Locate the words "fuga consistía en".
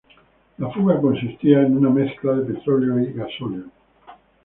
0.71-1.77